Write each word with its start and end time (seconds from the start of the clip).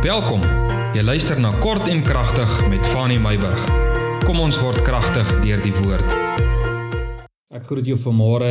Welkom. 0.00 0.40
Jy 0.96 1.02
luister 1.04 1.36
na 1.44 1.50
Kort 1.60 1.84
en 1.92 1.98
Kragtig 2.00 2.48
met 2.72 2.86
Fanny 2.88 3.18
Meyburg. 3.20 3.60
Kom 4.24 4.38
ons 4.40 4.56
word 4.56 4.80
kragtig 4.80 5.28
deur 5.42 5.60
die 5.60 5.74
woord. 5.76 6.14
Ek 7.52 7.66
groet 7.68 7.90
jou 7.90 7.98
vanmôre 8.00 8.48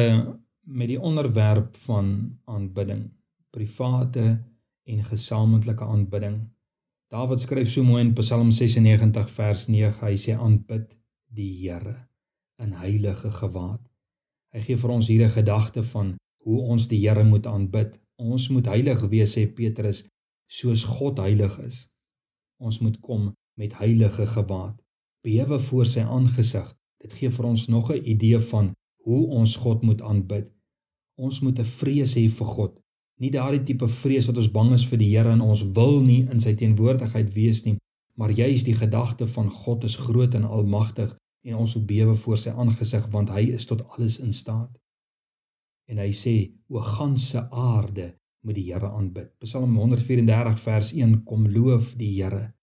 met 0.69 0.91
die 0.91 0.99
onderwerp 1.01 1.71
van 1.87 2.11
aanbidding, 2.45 3.01
private 3.49 4.25
en 4.93 5.01
gesamentlike 5.07 5.87
aanbidding. 5.87 6.37
Dawid 7.09 7.41
skryf 7.41 7.73
so 7.73 7.81
mooi 7.81 8.03
in 8.03 8.13
Psalm 8.21 8.53
96 8.53 9.33
vers 9.39 9.65
9. 9.73 9.89
Hy 10.03 10.13
sê 10.21 10.37
aanbid 10.37 10.85
die 11.33 11.49
Here 11.63 11.95
in 12.61 12.77
heilige 12.77 13.33
gewaad. 13.39 13.81
Hy 14.53 14.67
gee 14.69 14.77
vir 14.77 14.95
ons 14.99 15.09
hier 15.09 15.25
'n 15.25 15.33
gedagte 15.41 15.81
van 15.97 16.13
hoe 16.45 16.61
ons 16.61 16.87
die 16.93 17.01
Here 17.07 17.25
moet 17.25 17.49
aanbid. 17.49 17.97
Ons 18.21 18.51
moet 18.53 18.69
heilig 18.69 19.01
wees 19.09 19.33
sê 19.33 19.49
Petrus 19.49 20.05
soos 20.49 20.83
God 20.83 21.19
heilig 21.21 21.55
is. 21.61 21.85
Ons 22.57 22.79
moet 22.83 22.97
kom 23.05 23.29
met 23.61 23.75
heilige 23.77 24.25
gewaad, 24.25 24.75
bewe 25.23 25.59
voor 25.69 25.85
sy 25.85 26.01
aangesig. 26.01 26.67
Dit 27.03 27.13
gee 27.19 27.29
vir 27.29 27.45
ons 27.45 27.67
nog 27.67 27.91
'n 27.93 28.05
idee 28.13 28.39
van 28.51 28.73
hoe 29.05 29.27
ons 29.41 29.55
God 29.55 29.81
moet 29.81 30.01
aanbid. 30.01 30.49
Ons 31.15 31.41
moet 31.41 31.59
'n 31.59 31.71
vrees 31.79 32.15
hê 32.17 32.25
vir 32.29 32.47
God, 32.55 32.79
nie 33.19 33.31
daardie 33.31 33.63
tipe 33.63 33.87
vrees 33.87 34.27
wat 34.27 34.37
ons 34.37 34.51
bang 34.51 34.73
is 34.73 34.85
vir 34.89 34.97
die 34.97 35.09
Here 35.11 35.31
en 35.31 35.41
ons 35.41 35.63
wil 35.77 36.01
nie 36.01 36.21
in 36.31 36.39
sy 36.39 36.53
teenwoordigheid 36.55 37.33
wees 37.33 37.65
nie, 37.65 37.77
maar 38.15 38.31
juis 38.31 38.63
die 38.63 38.75
gedagte 38.75 39.27
van 39.27 39.49
God 39.49 39.83
is 39.83 39.95
groot 39.95 40.35
en 40.35 40.43
almagtig 40.43 41.15
en 41.47 41.55
ons 41.55 41.75
moet 41.75 41.87
bewe 41.87 42.15
voor 42.15 42.37
sy 42.37 42.49
aangesig 42.49 43.07
want 43.11 43.29
hy 43.29 43.43
is 43.59 43.65
tot 43.65 43.83
alles 43.91 44.19
in 44.19 44.33
staat. 44.33 44.71
En 45.87 45.97
hy 45.97 46.11
sê: 46.11 46.51
"O 46.69 46.79
ganse 46.79 47.49
aarde, 47.51 48.13
moet 48.45 48.55
die 48.55 48.67
Here 48.71 48.89
aanbid. 48.89 49.31
Psalm 49.43 49.75
134 49.77 50.59
vers 50.63 50.91
1 50.95 51.23
kom 51.27 51.47
loof 51.47 51.93
die 51.99 52.11
Here. 52.15 52.53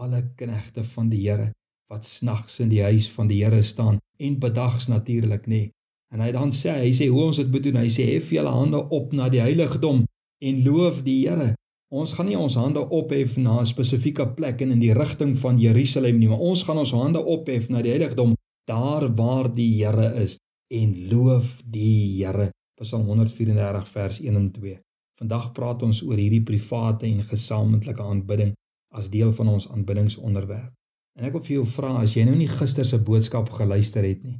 Alle 0.00 0.22
knegte 0.36 0.84
van 0.94 1.10
die 1.12 1.22
Here 1.26 1.50
wat 1.90 2.06
snags 2.06 2.60
in 2.62 2.70
die 2.70 2.82
huis 2.82 3.08
van 3.10 3.28
die 3.30 3.40
Here 3.42 3.62
staan 3.66 3.98
en 4.18 4.38
bedags 4.38 4.88
natuurlik 4.88 5.46
nê. 5.50 5.70
En 6.14 6.22
hy 6.22 6.30
dan 6.34 6.52
sê 6.54 6.74
hy 6.78 6.90
sê 6.94 7.08
hoe 7.10 7.28
ons 7.28 7.38
dit 7.38 7.50
moet 7.50 7.64
doen. 7.66 7.80
Hy 7.82 7.90
sê 7.90 8.06
hef 8.12 8.30
julle 8.34 8.50
hande 8.54 8.82
op 8.98 9.14
na 9.14 9.28
die 9.30 9.42
heiligdom 9.42 10.04
en 10.42 10.62
loof 10.66 11.02
die 11.06 11.20
Here. 11.24 11.54
Ons 11.90 12.14
gaan 12.14 12.28
nie 12.30 12.38
ons 12.38 12.54
hande 12.58 12.82
ophef 12.94 13.34
na 13.38 13.58
'n 13.60 13.66
spesifieke 13.66 14.26
plek 14.36 14.62
en 14.62 14.70
in 14.76 14.82
die 14.82 14.94
rigting 14.94 15.34
van 15.38 15.58
Jerusalem 15.58 16.18
nie, 16.18 16.28
maar 16.28 16.38
ons 16.50 16.62
gaan 16.62 16.78
ons 16.78 16.92
hande 16.94 17.18
ophef 17.18 17.68
na 17.68 17.82
die 17.82 17.90
heiligdom 17.90 18.36
daar 18.70 19.08
waar 19.16 19.48
die 19.54 19.72
Here 19.82 20.14
is 20.22 20.38
en 20.70 20.94
loof 21.10 21.62
die 21.66 22.22
Here. 22.22 22.50
Psalm 22.80 23.06
134 23.06 23.88
vers 23.88 24.20
1 24.20 24.36
en 24.36 24.50
2. 24.52 24.78
Vandag 25.20 25.52
praat 25.56 25.82
ons 25.86 26.02
oor 26.02 26.18
hierdie 26.18 26.44
private 26.52 27.06
en 27.06 27.24
gesamentlike 27.32 28.02
aanbidding 28.02 28.54
as 28.96 29.10
deel 29.12 29.32
van 29.40 29.54
ons 29.56 29.68
aanbiddingsonderwerp. 29.68 30.72
En 31.18 31.26
ek 31.28 31.34
wil 31.36 31.44
vir 31.48 31.56
jou 31.60 31.66
vra 31.78 31.96
as 32.02 32.16
jy 32.16 32.24
nou 32.24 32.36
nie 32.36 32.48
gister 32.48 32.86
se 32.88 32.98
boodskap 33.10 33.50
geluister 33.60 34.06
het 34.06 34.24
nie 34.24 34.38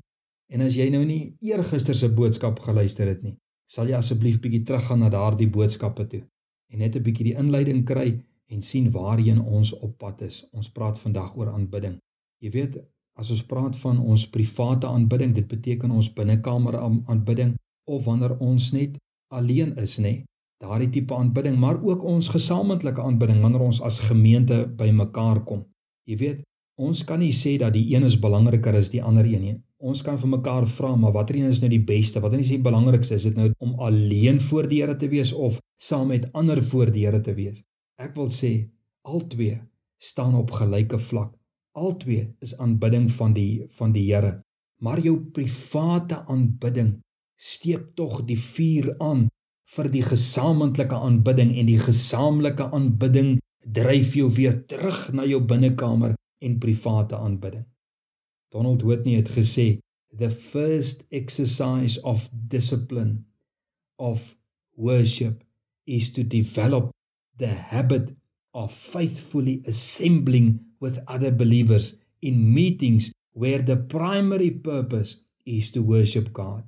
en 0.50 0.64
as 0.67 0.77
jy 0.78 0.89
nou 0.91 1.03
nie 1.06 1.20
eergister 1.47 1.95
se 1.95 2.09
boodskap 2.11 2.59
geluister 2.64 3.09
het 3.11 3.22
nie, 3.22 3.37
sal 3.70 3.91
jy 3.91 3.98
asseblief 3.98 4.41
bietjie 4.42 4.64
teruggaan 4.67 5.05
na 5.05 5.11
daardie 5.14 5.48
boodskappe 5.56 6.06
toe 6.14 6.22
en 6.72 6.83
net 6.83 6.97
'n 6.97 7.05
bietjie 7.06 7.27
die 7.28 7.37
inleiding 7.42 7.84
kry 7.91 8.09
en 8.55 8.62
sien 8.70 8.89
waarheen 8.97 9.41
ons 9.59 9.72
op 9.87 9.92
pad 9.98 10.22
is. 10.27 10.41
Ons 10.53 10.70
praat 10.77 10.98
vandag 10.98 11.37
oor 11.39 11.53
aanbidding. 11.53 11.98
Jy 12.42 12.50
weet, 12.56 12.78
as 13.15 13.31
ons 13.31 13.42
praat 13.53 13.77
van 13.77 13.98
ons 13.98 14.27
private 14.37 14.87
aanbidding, 14.87 15.34
dit 15.34 15.47
beteken 15.47 15.91
ons 15.91 16.12
binnekamer 16.19 16.78
aanbidding 16.83 17.55
of 17.87 18.05
wanneer 18.05 18.34
ons 18.39 18.72
net 18.72 18.98
alleen 19.31 19.77
is, 19.78 19.98
nê? 19.98 20.25
Daardie 20.61 20.91
tipe 20.92 21.16
aanbidding, 21.16 21.56
maar 21.56 21.80
ook 21.83 22.05
ons 22.05 22.28
gesamentlike 22.28 23.00
aanbidding 23.00 23.41
wanneer 23.41 23.64
ons 23.64 23.80
as 23.86 23.98
gemeente 24.11 24.66
bymekaar 24.77 25.42
kom. 25.48 25.64
Jy 26.08 26.16
weet, 26.20 26.42
ons 26.80 27.00
kan 27.08 27.20
nie 27.22 27.33
sê 27.36 27.56
dat 27.61 27.72
die 27.77 27.86
een 27.94 28.05
is 28.08 28.19
belangriker 28.20 28.77
as 28.77 28.92
die 28.92 29.03
ander 29.03 29.25
een 29.28 29.44
nie. 29.47 29.56
Ons 29.81 30.03
kan 30.05 30.19
vir 30.20 30.28
mekaar 30.34 30.66
vra, 30.69 30.93
maar 31.00 31.15
watter 31.16 31.38
een 31.38 31.49
is 31.49 31.62
nou 31.65 31.70
die 31.72 31.81
beste? 31.88 32.20
Wat 32.20 32.37
is 32.37 32.53
die 32.53 32.60
belangrikste? 32.60 33.16
Is 33.16 33.25
dit 33.31 33.37
nou 33.37 33.49
om 33.65 33.72
alleen 33.81 34.41
voor 34.50 34.69
die 34.69 34.82
Here 34.82 34.97
te 35.00 35.09
wees 35.09 35.32
of 35.32 35.56
saam 35.81 36.12
met 36.12 36.28
ander 36.37 36.60
voor 36.72 36.93
die 36.93 37.06
Here 37.06 37.20
te 37.25 37.32
wees? 37.37 37.62
Ek 37.97 38.12
wil 38.16 38.28
sê 38.28 38.53
albei 39.09 39.56
staan 40.00 40.37
op 40.37 40.53
gelyke 40.53 41.00
vlak. 41.00 41.32
Albei 41.72 42.26
is 42.44 42.53
aanbidding 42.60 43.09
van 43.16 43.32
die 43.37 43.65
van 43.81 43.97
die 43.97 44.04
Here. 44.10 44.43
Maar 44.84 45.00
jou 45.00 45.16
private 45.32 46.20
aanbidding 46.28 46.99
steek 47.41 47.94
tog 47.97 48.20
die 48.28 48.38
vuur 48.41 48.93
aan 49.00 49.28
vir 49.75 49.88
die 49.94 50.03
gesamentlike 50.03 50.97
aanbidding 51.08 51.50
en 51.60 51.69
die 51.70 51.78
gesamentlike 51.78 52.64
aanbidding 52.76 53.36
dryf 53.76 54.16
jou 54.19 54.26
weer 54.38 54.56
terug 54.72 55.03
na 55.14 55.26
jou 55.28 55.38
binnekamer 55.53 56.16
en 56.47 56.56
private 56.64 57.14
aanbidding. 57.16 57.66
Donald 58.50 58.82
Whitney 58.82 59.20
het 59.20 59.31
gesê 59.36 59.66
the 60.19 60.31
first 60.31 61.04
exercise 61.10 62.00
of 62.03 62.26
discipline 62.54 63.25
of 63.98 64.34
worship 64.76 65.44
is 65.87 66.10
to 66.16 66.25
develop 66.25 66.91
the 67.38 67.47
habit 67.47 68.10
of 68.54 68.72
faithfully 68.72 69.62
assembling 69.66 70.58
with 70.81 70.98
other 71.06 71.31
believers 71.31 71.94
in 72.22 72.52
meetings 72.54 73.12
where 73.34 73.62
the 73.62 73.76
primary 73.76 74.50
purpose 74.50 75.16
is 75.47 75.70
to 75.70 75.81
worship 75.82 76.32
God. 76.32 76.66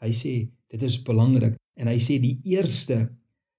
Hy 0.00 0.12
sê 0.16 0.34
dit 0.72 0.82
is 0.82 0.96
belangrik 0.96 1.60
En 1.76 1.88
hy 1.92 1.98
sê 2.00 2.18
die 2.22 2.36
eerste 2.44 3.06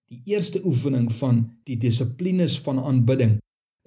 die 0.08 0.22
eerste 0.32 0.62
oefening 0.64 1.10
van 1.20 1.42
die 1.68 1.76
dissiplines 1.76 2.56
van 2.64 2.80
aanbidding 2.80 3.34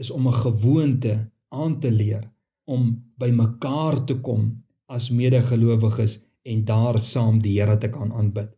is 0.02 0.10
om 0.10 0.28
'n 0.28 0.40
gewoonte 0.44 1.14
aan 1.48 1.80
te 1.80 1.90
leer 1.92 2.28
om 2.64 2.90
by 3.18 3.30
mekaar 3.30 4.04
te 4.04 4.16
kom 4.28 4.50
as 4.86 5.10
medegelowiges 5.10 6.20
en 6.52 6.64
daar 6.64 7.00
saam 7.00 7.40
die 7.42 7.54
Here 7.60 7.78
te 7.78 7.88
kan 7.88 8.12
aanbid. 8.12 8.50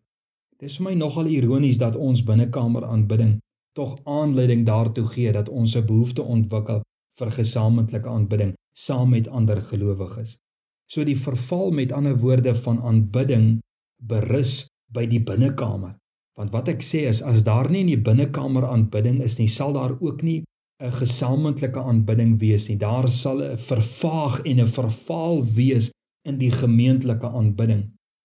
Dit 0.59 0.71
is 0.71 0.77
vir 0.77 0.84
my 0.84 0.94
nogal 0.94 1.27
ironies 1.27 1.78
dat 1.78 1.97
ons 1.97 2.25
binnekamer 2.25 2.84
aanbidding 2.84 3.39
tog 3.78 3.99
aanleiding 4.04 4.66
daartoe 4.66 5.06
gee 5.15 5.33
dat 5.33 5.49
ons 5.49 5.77
'n 5.77 5.87
behoefte 5.87 6.22
ontwikkel 6.22 6.83
vir 7.19 7.31
gesamentlike 7.31 8.09
aanbidding 8.09 8.53
saam 8.75 9.10
met 9.10 9.28
ander 9.28 9.60
gelowiges. 9.71 10.37
So 10.87 11.04
die 11.04 11.16
verval 11.16 11.71
met 11.71 11.93
ander 11.93 12.16
woorde 12.19 12.54
van 12.54 12.83
aanbidding 12.83 13.60
berus 13.97 14.66
by 14.92 15.06
die 15.06 15.20
binnekamer. 15.20 15.97
Want 16.38 16.53
wat 16.54 16.69
ek 16.72 16.80
sê 16.84 17.04
is 17.08 17.20
as 17.22 17.44
daar 17.44 17.69
nie 17.70 17.82
in 17.84 17.91
die 17.92 18.04
binnekamer 18.08 18.64
aanbidding 18.64 19.20
is 19.25 19.38
nie, 19.38 19.48
sal 19.48 19.75
daar 19.76 19.94
ook 20.00 20.22
nie 20.22 20.42
'n 20.82 20.92
gesamentlike 20.98 21.80
aanbidding 21.80 22.38
wees 22.41 22.69
nie. 22.69 22.76
Daar 22.76 23.08
sal 23.10 23.42
'n 23.42 23.58
vervaag 23.58 24.41
en 24.50 24.60
'n 24.60 24.75
vervaal 24.78 25.44
wees 25.58 25.91
in 26.28 26.38
die 26.38 26.50
gemeentelike 26.50 27.28
aanbidding. 27.28 27.82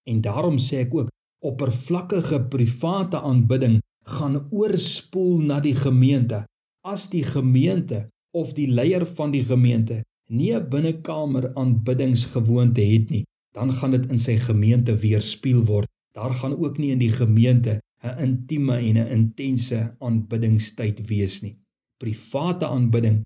En 0.09 0.21
daarom 0.21 0.57
sê 0.57 0.79
ek 0.85 0.95
ook 0.95 1.09
oppervlakkige 1.45 2.39
private 2.53 3.19
aanbidding 3.19 3.79
gaan 4.05 4.47
oorspoel 4.51 5.39
na 5.39 5.59
die 5.59 5.75
gemeente. 5.75 6.45
As 6.83 7.09
die 7.09 7.23
gemeente 7.23 8.07
of 8.31 8.53
die 8.53 8.67
leier 8.67 9.05
van 9.05 9.31
die 9.31 9.43
gemeente 9.43 10.01
nie 10.29 10.53
'n 10.55 10.69
binnekamer 10.69 11.51
aanbiddingsgewoonte 11.55 12.81
het 12.81 13.09
nie, 13.09 13.23
dan 13.53 13.73
gaan 13.73 13.91
dit 13.91 14.09
in 14.09 14.19
sy 14.19 14.37
gemeente 14.37 14.95
weerspieël 14.95 15.65
word 15.65 15.89
Daar 16.17 16.33
gaan 16.33 16.57
ook 16.57 16.77
nie 16.81 16.91
in 16.91 17.01
die 17.01 17.11
gemeente 17.13 17.73
'n 18.01 18.17
intieme 18.25 18.75
en 18.77 18.97
'n 19.01 19.11
intense 19.17 19.95
aanbiddingstyd 19.99 21.07
wees 21.07 21.41
nie. 21.41 21.55
Private 22.03 22.65
aanbidding 22.67 23.17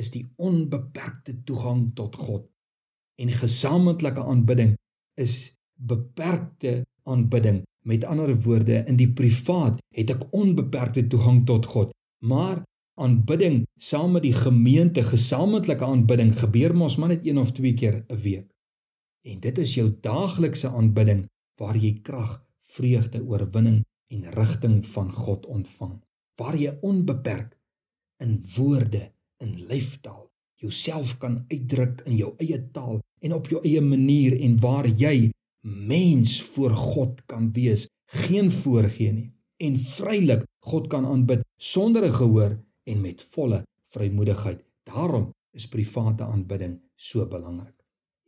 is 0.00 0.10
die 0.10 0.26
onbeperkte 0.36 1.34
toegang 1.44 1.90
tot 1.94 2.14
God. 2.16 2.44
En 3.22 3.28
gesamentlike 3.28 4.22
aanbidding 4.22 4.76
is 5.14 5.34
beperkte 5.74 6.86
aanbidding. 7.02 7.62
Met 7.82 8.04
ander 8.04 8.40
woorde, 8.42 8.84
in 8.86 8.96
die 8.96 9.12
privaat 9.12 9.82
het 9.94 10.10
ek 10.10 10.26
onbeperkte 10.30 11.06
toegang 11.06 11.46
tot 11.46 11.66
God, 11.66 11.94
maar 12.22 12.62
aanbidding 12.94 13.64
saam 13.78 14.12
met 14.12 14.22
die 14.22 14.38
gemeente, 14.46 15.02
gesamentlike 15.02 15.84
aanbidding 15.84 16.38
gebeur 16.38 16.76
mos 16.76 16.96
maar 16.96 17.08
net 17.08 17.26
een 17.26 17.38
of 17.38 17.52
twee 17.52 17.74
keer 17.74 18.04
'n 18.08 18.20
week. 18.22 18.48
En 19.26 19.40
dit 19.40 19.58
is 19.58 19.74
jou 19.74 19.88
daaglikse 20.00 20.68
aanbidding 20.68 21.26
waar 21.56 21.76
jy 21.76 21.92
krag, 22.02 22.42
vreugde, 22.76 23.22
oorwinning 23.22 23.84
en 24.12 24.30
rigting 24.38 24.80
van 24.86 25.12
God 25.12 25.46
ontvang. 25.46 25.98
Waar 26.36 26.56
jy 26.56 26.78
onbeperk 26.82 27.56
in 28.20 28.40
woorde, 28.56 29.12
in 29.40 29.54
lyfstaal 29.68 30.26
jouself 30.56 31.16
kan 31.20 31.44
uitdruk 31.52 32.02
in 32.08 32.16
jou 32.16 32.32
eie 32.42 32.58
taal 32.72 33.00
en 33.24 33.34
op 33.36 33.48
jou 33.52 33.60
eie 33.64 33.82
manier 33.84 34.36
en 34.40 34.56
waar 34.62 34.88
jy 34.88 35.30
mens 35.66 36.38
voor 36.54 36.74
God 36.76 37.20
kan 37.30 37.50
wees, 37.56 37.86
geen 38.24 38.50
voorgee 38.54 39.12
nie 39.12 39.30
en 39.66 39.78
vrylik 39.80 40.44
God 40.66 40.88
kan 40.92 41.06
aanbid 41.08 41.42
sonder 41.58 42.04
'n 42.06 42.18
gehoor 42.20 42.58
en 42.84 43.00
met 43.00 43.22
volle 43.34 43.64
vrymoedigheid. 43.94 44.60
Daarom 44.84 45.30
is 45.52 45.68
private 45.68 46.24
aanbidding 46.24 46.80
so 46.96 47.26
belangrik. 47.26 47.74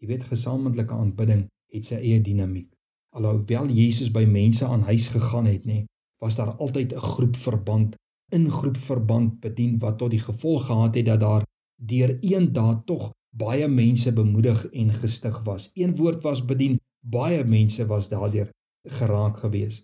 Jy 0.01 0.07
weet 0.09 0.25
gesamentlike 0.25 0.95
aanbidding 0.95 1.49
het 1.73 1.87
sy 1.87 1.95
eie 1.95 2.21
dinamiek. 2.21 2.71
Alhoewel 3.17 3.69
Jesus 3.69 4.11
by 4.11 4.25
mense 4.25 4.67
aan 4.67 4.83
huis 4.83 5.09
gegaan 5.09 5.47
het, 5.47 5.65
nê, 5.65 5.85
was 6.21 6.37
daar 6.37 6.55
altyd 6.57 6.93
'n 6.95 7.09
groep 7.13 7.37
verband 7.37 7.97
ingroep 8.29 8.77
verband 8.77 9.41
bedien 9.41 9.79
wat 9.79 9.99
tot 9.99 10.13
die 10.13 10.21
gevolg 10.21 10.67
gehad 10.69 10.95
het 10.95 11.07
dat 11.07 11.21
daar 11.21 11.47
deur 11.81 12.19
een 12.21 12.53
daad 12.53 12.87
tog 12.87 13.11
baie 13.39 13.69
mense 13.69 14.13
bemoedig 14.13 14.65
en 14.67 14.93
gestig 14.95 15.43
was. 15.45 15.71
Een 15.75 15.97
woord 15.97 16.23
was 16.23 16.45
bedien, 16.45 16.79
baie 17.01 17.45
mense 17.45 17.87
was 17.87 18.09
daardeur 18.09 18.51
geraak 18.99 19.37
gewees. 19.45 19.83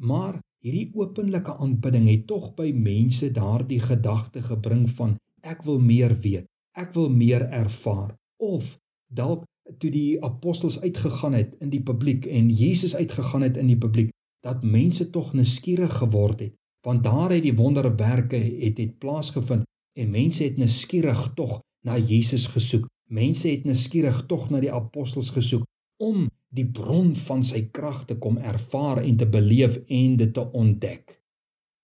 Maar 0.00 0.40
hierdie 0.64 0.90
openlike 0.94 1.56
aanbidding 1.56 2.08
het 2.08 2.26
tog 2.26 2.54
by 2.54 2.70
mense 2.74 3.30
daardie 3.30 3.80
gedagte 3.80 4.42
gebring 4.42 4.88
van 4.90 5.16
ek 5.42 5.62
wil 5.62 5.78
meer 5.78 6.14
weet, 6.20 6.46
ek 6.76 6.94
wil 6.94 7.10
meer 7.10 7.46
ervaar 7.48 8.14
of 8.36 8.76
dalk 9.12 9.44
toe 9.78 9.90
die 9.90 10.22
apostels 10.24 10.80
uitgegaan 10.80 11.32
het 11.32 11.56
in 11.60 11.70
die 11.70 11.82
publiek 11.82 12.26
en 12.26 12.50
Jesus 12.50 12.96
uitgegaan 12.96 13.42
het 13.42 13.56
in 13.56 13.66
die 13.66 13.78
publiek 13.78 14.10
dat 14.40 14.62
mense 14.64 15.10
tog 15.10 15.32
nuuskierig 15.32 15.96
geword 15.96 16.40
het 16.40 16.54
want 16.86 17.02
daar 17.02 17.30
het 17.30 17.42
die 17.42 17.56
wonderwerke 17.56 18.36
het 18.36 18.78
het 18.78 18.98
plaasgevind 18.98 19.64
en 19.98 20.10
mense 20.10 20.44
het 20.44 20.56
nuuskierig 20.56 21.32
tog 21.34 21.60
na 21.84 21.96
Jesus 21.98 22.46
gesoek. 22.46 22.86
Mense 23.10 23.48
het 23.48 23.64
nuuskierig 23.64 24.26
tog 24.26 24.50
na 24.50 24.60
die 24.60 24.72
apostels 24.72 25.30
gesoek 25.34 25.64
om 26.00 26.28
die 26.54 26.66
bron 26.66 27.14
van 27.16 27.42
sy 27.46 27.62
krag 27.76 28.04
te 28.08 28.16
kom 28.18 28.38
ervaar 28.38 29.02
en 29.02 29.16
te 29.16 29.26
beleef 29.28 29.76
en 29.86 30.16
dit 30.16 30.32
te 30.34 30.44
ontdek. 30.52 31.18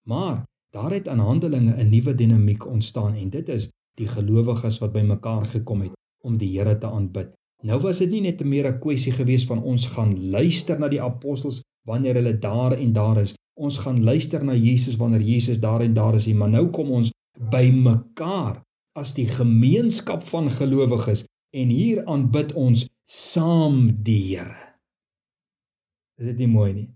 Maar 0.09 0.45
daar 0.75 0.93
het 0.93 1.09
aan 1.09 1.23
Handelinge 1.23 1.75
'n 1.77 1.91
nuwe 1.91 2.15
dinamiek 2.15 2.67
ontstaan 2.67 3.15
en 3.15 3.31
dit 3.31 3.49
is 3.49 3.69
die 3.95 4.09
gelowiges 4.09 4.79
wat 4.79 4.93
bymekaar 4.93 5.45
gekom 5.45 5.81
het 5.81 5.93
om 6.25 6.37
die 6.37 6.59
Here 6.59 6.79
te 6.79 6.87
aanbid 6.87 7.35
Nou 7.65 7.79
was 7.81 7.99
dit 7.99 8.11
nie 8.11 8.21
net 8.21 8.45
meer 8.45 8.67
'n 8.69 8.81
kwessie 8.81 9.13
gewees 9.13 9.47
van 9.47 9.63
ons 9.63 9.87
gaan 9.87 10.13
luister 10.31 10.79
na 10.79 10.89
die 10.89 11.03
apostels 11.03 11.63
wanneer 11.89 12.15
hulle 12.15 12.39
daar 12.39 12.73
en 12.73 12.93
daar 12.93 13.21
is. 13.23 13.35
Ons 13.57 13.79
gaan 13.79 14.03
luister 14.05 14.45
na 14.45 14.55
Jesus 14.55 14.97
wanneer 14.97 15.23
Jesus 15.23 15.61
daar 15.61 15.81
en 15.81 15.95
daar 15.95 16.15
is, 16.15 16.27
maar 16.27 16.51
nou 16.51 16.69
kom 16.69 16.91
ons 16.91 17.11
by 17.51 17.71
mekaar 17.73 18.63
as 18.97 19.15
die 19.15 19.27
gemeenskap 19.29 20.23
van 20.23 20.51
gelowiges 20.51 21.25
en 21.57 21.73
hier 21.73 22.05
aanbid 22.05 22.53
ons 22.53 22.87
saam 23.07 23.91
die 24.03 24.21
Here. 24.37 24.57
Is 26.19 26.27
dit 26.27 26.39
nie 26.39 26.51
mooi 26.51 26.73
nie? 26.73 26.89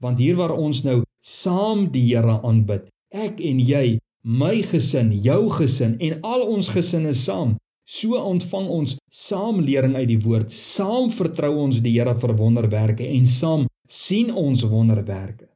Want 0.00 0.18
hier 0.18 0.38
waar 0.38 0.54
ons 0.54 0.82
nou 0.86 1.02
saam 1.20 1.90
die 1.92 2.06
Here 2.08 2.40
aanbid, 2.46 2.88
ek 3.10 3.40
en 3.40 3.60
jy, 3.60 3.98
my 4.22 4.62
gesin, 4.70 5.12
jou 5.12 5.48
gesin 5.50 5.96
en 6.00 6.20
al 6.22 6.46
ons 6.46 6.70
gesinne 6.72 7.12
saam, 7.14 7.56
So 7.90 8.14
ontvang 8.14 8.68
ons 8.70 8.92
saam 9.10 9.56
lering 9.66 9.96
uit 9.98 10.06
die 10.12 10.20
woord, 10.22 10.52
saam 10.54 11.08
vertrou 11.10 11.56
ons 11.64 11.80
die 11.82 11.96
Here 11.96 12.12
vir 12.22 12.32
wonderwerke 12.38 13.06
en 13.16 13.24
saam 13.26 13.64
sien 13.90 14.28
ons 14.30 14.60
wonderwerke. 14.70 15.48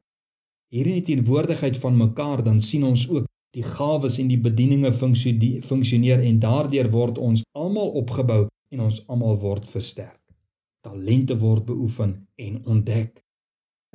Hier 0.67 0.89
in 0.91 0.97
die 0.99 1.05
teenwoordigheid 1.13 1.79
van 1.79 1.95
mekaar 1.95 2.43
dan 2.43 2.59
sien 2.59 2.83
ons 2.83 3.05
ook 3.07 3.29
die 3.55 3.63
gawes 3.63 4.17
en 4.19 4.33
die 4.33 4.39
bedieninge 4.47 4.91
funksioneer 4.99 6.25
en 6.27 6.41
daardeur 6.43 6.89
word 6.97 7.21
ons 7.29 7.45
almal 7.55 7.95
opgebou 8.01 8.41
en 8.75 8.83
ons 8.83 8.99
almal 9.07 9.39
word 9.45 9.71
versterk. 9.71 10.19
Talente 10.83 11.39
word 11.39 11.63
beoefen 11.71 12.17
en 12.35 12.59
ontdek. 12.65 13.23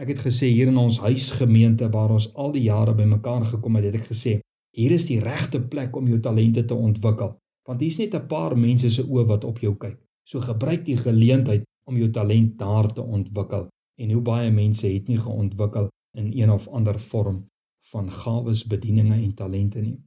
Ek 0.00 0.14
het 0.14 0.24
gesê 0.24 0.48
hier 0.48 0.72
in 0.72 0.80
ons 0.80 1.02
huisgemeente 1.04 1.92
waar 1.92 2.16
ons 2.16 2.30
al 2.40 2.56
die 2.56 2.64
jare 2.70 2.96
bymekaar 2.96 3.44
gekom 3.52 3.76
het, 3.76 3.90
het 3.90 4.00
ek 4.00 4.08
gesê, 4.14 4.38
hier 4.72 4.96
is 4.96 5.04
die 5.12 5.20
regte 5.20 5.60
plek 5.60 5.92
om 5.92 6.08
jou 6.08 6.22
talente 6.24 6.64
te 6.64 6.80
ontwikkel 6.88 7.36
want 7.70 7.82
hier's 7.84 8.00
net 8.02 8.14
'n 8.18 8.26
paar 8.30 8.56
mense 8.58 8.88
se 8.90 9.02
oë 9.02 9.26
wat 9.26 9.44
op 9.46 9.58
jou 9.64 9.74
kyk. 9.82 9.98
So 10.30 10.40
gebruik 10.42 10.84
die 10.84 10.96
geleentheid 10.96 11.62
om 11.86 11.96
jou 11.96 12.10
talent 12.10 12.58
daar 12.58 12.88
te 12.94 13.02
ontwikkel. 13.02 13.68
En 14.02 14.10
hoe 14.10 14.22
baie 14.22 14.50
mense 14.50 14.86
het 14.88 15.08
nie 15.08 15.18
geontwikkel 15.18 15.88
in 16.18 16.32
een 16.40 16.50
of 16.50 16.68
ander 16.68 16.98
vorm 16.98 17.44
van 17.92 18.10
gawes, 18.10 18.64
bedieninge 18.72 19.14
en 19.14 19.34
talente 19.34 19.80
nie. 19.80 19.98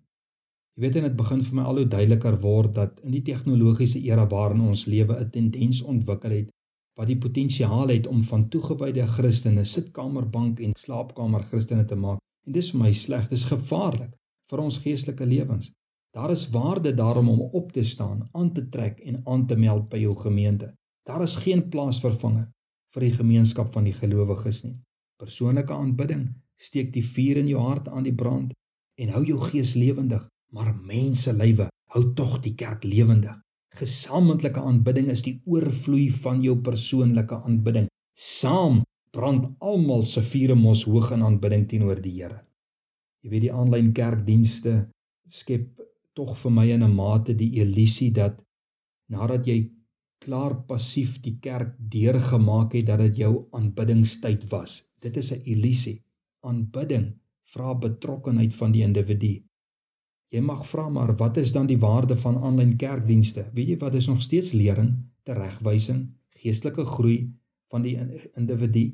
Jy 0.75 0.81
weet 0.81 0.95
en 0.95 1.07
dit 1.07 1.15
begin 1.15 1.43
vir 1.47 1.55
my 1.55 1.63
al 1.69 1.79
hoe 1.81 1.87
duideliker 1.87 2.37
word 2.41 2.75
dat 2.75 2.99
in 3.03 3.15
die 3.15 3.21
tegnologiese 3.29 4.01
era 4.01 4.25
waarin 4.35 4.65
ons 4.73 4.85
lewe 4.85 5.19
'n 5.19 5.29
tendens 5.29 5.81
ontwikkel 5.81 6.31
het 6.31 6.49
wat 6.99 7.07
die 7.07 7.17
potensiaal 7.17 7.87
het 7.87 8.07
om 8.07 8.23
van 8.23 8.49
toegewyde 8.49 9.05
Christene 9.07 9.63
sitkamerbank 9.63 10.59
en 10.59 10.75
slaapkamer 10.85 11.43
Christene 11.51 11.85
te 11.85 11.95
maak. 11.95 12.19
En 12.45 12.51
dis 12.53 12.71
vir 12.71 12.79
my 12.79 12.91
sleg, 12.91 13.29
dis 13.29 13.45
gevaarlik 13.53 14.11
vir 14.51 14.59
ons 14.59 14.77
geestelike 14.77 15.25
lewens. 15.25 15.71
Daar 16.13 16.31
is 16.31 16.49
waarde 16.49 16.93
daarom 16.93 17.29
om 17.29 17.41
op 17.41 17.71
te 17.71 17.83
staan, 17.83 18.29
aan 18.31 18.53
te 18.53 18.69
trek 18.69 18.99
en 18.99 19.21
aan 19.25 19.47
te 19.47 19.55
meld 19.55 19.89
by 19.89 19.97
jou 19.97 20.15
gemeente. 20.15 20.73
Daar 21.09 21.23
is 21.25 21.35
geen 21.35 21.69
plaasvervanger 21.69 22.51
vir 22.93 23.01
die 23.01 23.15
gemeenskap 23.15 23.71
van 23.73 23.87
die 23.89 23.95
gelowiges 23.97 24.59
nie. 24.63 24.75
Persoonlike 25.17 25.73
aanbidding 25.73 26.27
steek 26.61 26.91
die 26.93 27.05
vuur 27.05 27.39
in 27.41 27.49
jou 27.49 27.63
hart 27.65 27.87
aan 27.89 28.05
die 28.05 28.13
brand 28.13 28.53
en 29.01 29.09
hou 29.15 29.23
jou 29.25 29.39
gees 29.41 29.73
lewendig, 29.73 30.27
maar 30.53 30.75
mense 30.75 31.33
lywe 31.33 31.67
hou 31.95 32.03
tog 32.13 32.37
die 32.45 32.53
kerk 32.61 32.85
lewendig. 32.85 33.39
Gesamentlike 33.73 34.61
aanbidding 34.61 35.09
is 35.09 35.23
die 35.25 35.39
oorvloei 35.49 36.11
van 36.21 36.43
jou 36.45 36.59
persoonlike 36.61 37.39
aanbidding. 37.41 37.87
Saam 38.13 38.83
brand 39.17 39.49
almal 39.65 40.05
se 40.05 40.21
vure 40.21 40.53
mos 40.55 40.85
hoog 40.85 41.09
in 41.17 41.25
aanbidding 41.25 41.65
teenoor 41.69 41.97
die 42.01 42.13
Here. 42.19 42.43
Jy 43.25 43.33
weet 43.33 43.45
die 43.47 43.53
aanlyn 43.53 43.89
kerkdienste 43.97 44.75
skep 45.25 45.81
tog 46.19 46.35
vir 46.41 46.51
my 46.57 46.65
in 46.71 46.83
'n 46.83 46.95
mate 46.95 47.33
die 47.35 47.51
illusie 47.63 48.11
dat 48.11 48.43
nadat 49.09 49.47
jy 49.47 49.57
klaar 50.25 50.55
passief 50.67 51.15
die 51.21 51.35
kerk 51.47 51.73
deurgemaak 51.95 52.73
het 52.77 52.85
dat 52.89 52.99
dit 52.99 53.17
jou 53.23 53.33
aanbiddingstyd 53.59 54.45
was. 54.51 54.83
Dit 55.01 55.17
is 55.17 55.31
'n 55.33 55.41
illusie. 55.55 55.97
Aanbidding 56.49 57.07
vra 57.53 57.73
betrokkenheid 57.75 58.53
van 58.53 58.71
die 58.71 58.83
individu. 58.83 59.33
Jy 60.33 60.41
mag 60.41 60.63
vra 60.67 60.89
maar 60.89 61.15
wat 61.17 61.37
is 61.37 61.51
dan 61.51 61.67
die 61.67 61.77
waarde 61.77 62.15
van 62.15 62.37
aanlyn 62.37 62.77
kerkdienste? 62.77 63.45
Weet 63.53 63.67
jy 63.67 63.77
wat 63.77 63.95
is 63.95 64.07
nog 64.07 64.21
steeds 64.21 64.51
lering, 64.51 64.95
teregwysing, 65.23 66.07
geestelike 66.29 66.85
groei 66.85 67.17
van 67.69 67.81
die 67.81 67.97
individu? 68.35 68.85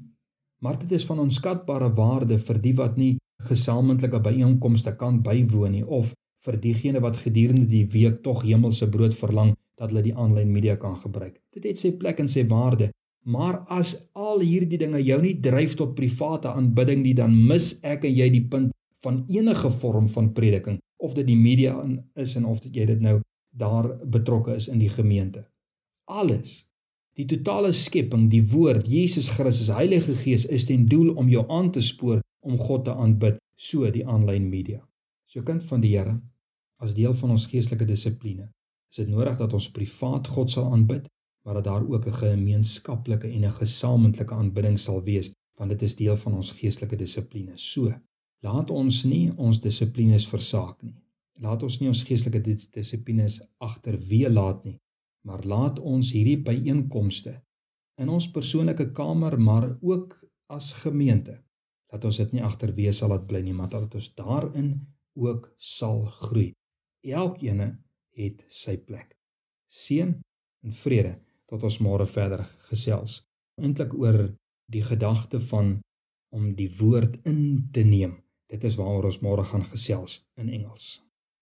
Maar 0.62 0.80
dit 0.80 0.92
is 0.92 1.06
van 1.06 1.20
onskatbare 1.20 1.94
waarde 1.96 2.40
vir 2.40 2.62
die 2.62 2.76
wat 2.76 2.98
nie 2.98 3.18
gesamentlike 3.48 4.20
byeenkomste 4.20 4.96
kan 4.96 5.22
bywoon 5.24 5.72
nie 5.72 5.86
of 5.86 6.12
vir 6.46 6.58
diegene 6.64 7.02
wat 7.04 7.20
gedurende 7.24 7.68
die 7.70 7.86
week 7.94 8.22
tog 8.24 8.44
hemelse 8.44 8.88
brood 8.90 9.16
verlang 9.16 9.56
dat 9.80 9.92
hulle 9.92 10.04
die 10.06 10.16
aanlyn 10.16 10.52
media 10.52 10.76
kan 10.80 10.96
gebruik. 11.00 11.40
Dit 11.56 11.68
het 11.68 11.80
sy 11.80 11.92
plek 12.02 12.20
en 12.20 12.32
sy 12.32 12.46
waarde. 12.52 12.92
Maar 13.26 13.60
as 13.76 13.96
al 14.16 14.40
hierdie 14.44 14.80
dinge 14.80 15.02
jou 15.04 15.20
nie 15.22 15.36
dryf 15.44 15.76
tot 15.80 15.96
private 15.96 16.52
aanbidding 16.52 17.04
nie, 17.04 17.16
dan 17.16 17.36
mis 17.36 17.74
ek 17.84 18.08
en 18.08 18.16
jy 18.16 18.30
die 18.34 18.46
punt 18.52 18.72
van 19.04 19.24
enige 19.32 19.72
vorm 19.82 20.08
van 20.12 20.32
prediking 20.36 20.80
of 21.00 21.14
dit 21.16 21.28
die 21.28 21.40
media 21.40 21.76
is 22.20 22.36
en 22.36 22.48
of 22.48 22.64
dit 22.64 22.76
jy 22.76 22.88
dit 22.94 23.04
nou 23.04 23.20
daar 23.60 23.92
betrokke 24.12 24.56
is 24.56 24.68
in 24.72 24.80
die 24.80 24.92
gemeente. 24.92 25.46
Alles 26.08 26.64
Die 27.20 27.26
totale 27.28 27.74
skepping, 27.76 28.30
die 28.32 28.44
woord, 28.48 28.86
Jesus 28.88 29.26
Christus, 29.36 29.68
Heilige 29.76 30.14
Gees 30.22 30.46
is 30.48 30.64
ten 30.70 30.86
doel 30.88 31.10
om 31.20 31.28
jou 31.28 31.42
aan 31.52 31.68
te 31.76 31.82
spoor 31.84 32.22
om 32.48 32.56
God 32.56 32.86
te 32.86 32.94
aanbid, 32.96 33.42
so 33.60 33.90
die 33.92 34.06
aanlyn 34.08 34.46
media. 34.48 34.80
So 35.30 35.44
kind 35.46 35.62
van 35.70 35.82
die 35.84 35.92
Here, 35.94 36.16
as 36.82 36.96
deel 36.98 37.14
van 37.18 37.36
ons 37.36 37.44
geestelike 37.52 37.86
dissipline, 37.86 38.48
is 38.90 38.98
dit 39.04 39.10
nodig 39.14 39.36
dat 39.38 39.52
ons 39.54 39.68
privaat 39.76 40.26
God 40.34 40.50
sal 40.50 40.72
aanbid, 40.74 41.06
maar 41.46 41.60
dat 41.60 41.68
daar 41.68 41.86
ook 41.86 42.08
'n 42.08 42.18
gemeenskaplike 42.22 43.28
en 43.28 43.46
'n 43.46 43.60
gesamentlike 43.60 44.34
aanbidding 44.34 44.80
sal 44.80 45.04
wees, 45.04 45.30
want 45.60 45.70
dit 45.70 45.86
is 45.86 45.96
deel 46.02 46.18
van 46.24 46.40
ons 46.40 46.52
geestelike 46.52 46.98
dissipline. 47.04 47.54
So, 47.58 47.94
laat 48.42 48.72
ons 48.72 49.04
nie 49.06 49.32
ons 49.38 49.60
dissiplines 49.60 50.28
versaak 50.34 50.82
nie. 50.82 50.96
Laat 51.46 51.64
ons 51.64 51.80
nie 51.80 51.94
ons 51.94 52.04
geestelike 52.04 52.58
dissiplines 52.80 53.40
agterweë 53.62 54.34
laat 54.34 54.66
nie, 54.66 54.80
maar 55.26 55.46
laat 55.46 55.80
ons 55.80 56.12
hierdie 56.12 56.42
byeenkomste 56.42 57.42
in 57.98 58.10
ons 58.10 58.32
persoonlike 58.32 58.94
kamer, 58.94 59.38
maar 59.40 59.78
ook 59.82 60.22
as 60.48 60.74
gemeente, 60.74 61.44
dat 61.92 62.06
ons 62.06 62.18
dit 62.18 62.32
nie 62.32 62.42
agterweë 62.42 62.92
sal 62.92 63.10
laat 63.10 63.28
bly 63.28 63.42
nie, 63.42 63.54
maar 63.54 63.70
dat 63.70 63.96
ons 63.96 64.16
daarin 64.16 64.80
ook 65.20 65.50
sal 65.58 66.06
groei. 66.06 66.54
Elkeen 67.04 67.62
het 68.20 68.46
sy 68.50 68.78
plek. 68.78 69.16
Seën 69.68 70.16
en 70.64 70.74
vrede 70.84 71.16
tot 71.50 71.64
ons 71.64 71.80
môre 71.84 72.08
verder 72.08 72.46
gesels. 72.70 73.22
Eintlik 73.60 73.94
oor 73.98 74.20
die 74.72 74.84
gedagte 74.86 75.40
van 75.52 75.80
om 76.36 76.54
die 76.56 76.70
woord 76.80 77.18
in 77.26 77.70
te 77.74 77.84
neem. 77.84 78.20
Dit 78.50 78.64
is 78.64 78.78
waaroor 78.80 79.10
ons 79.12 79.22
môre 79.26 79.46
gaan 79.46 79.66
gesels 79.72 80.20
in 80.38 80.50
Engels. 80.50 81.00